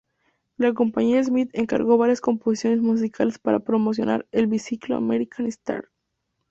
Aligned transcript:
La 0.57 0.73
Compañía 0.73 1.23
Smith 1.23 1.51
encargó 1.53 1.95
varias 1.95 2.21
composiciones 2.21 2.81
musicales 2.81 3.37
para 3.37 3.59
promocionar 3.59 4.27
el 4.31 4.47
Biciclo 4.47 4.95
American 4.95 5.45
Star. 5.45 5.89